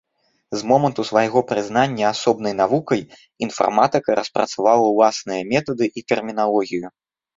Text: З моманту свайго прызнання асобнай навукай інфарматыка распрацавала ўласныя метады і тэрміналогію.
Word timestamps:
З 0.59 0.67
моманту 0.69 1.01
свайго 1.09 1.39
прызнання 1.51 2.05
асобнай 2.13 2.53
навукай 2.61 3.01
інфарматыка 3.49 4.09
распрацавала 4.21 4.85
ўласныя 4.93 5.41
метады 5.55 5.85
і 5.97 6.05
тэрміналогію. 6.15 6.85